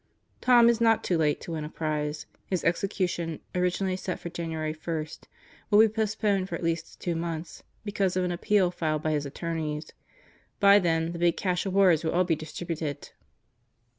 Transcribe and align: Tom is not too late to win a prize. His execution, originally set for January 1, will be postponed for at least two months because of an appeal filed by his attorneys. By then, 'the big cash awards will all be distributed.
Tom 0.41 0.67
is 0.67 0.81
not 0.81 1.03
too 1.03 1.15
late 1.15 1.39
to 1.41 1.51
win 1.51 1.63
a 1.63 1.69
prize. 1.69 2.25
His 2.47 2.63
execution, 2.63 3.39
originally 3.53 3.95
set 3.95 4.19
for 4.19 4.29
January 4.31 4.73
1, 4.83 5.05
will 5.69 5.77
be 5.81 5.87
postponed 5.89 6.49
for 6.49 6.55
at 6.55 6.63
least 6.63 6.99
two 6.99 7.15
months 7.15 7.61
because 7.85 8.17
of 8.17 8.23
an 8.23 8.31
appeal 8.31 8.71
filed 8.71 9.03
by 9.03 9.11
his 9.11 9.27
attorneys. 9.27 9.91
By 10.59 10.79
then, 10.79 11.11
'the 11.11 11.19
big 11.19 11.37
cash 11.37 11.67
awards 11.67 12.03
will 12.03 12.13
all 12.13 12.23
be 12.23 12.35
distributed. 12.35 13.11